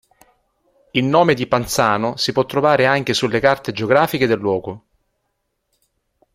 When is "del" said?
4.25-4.39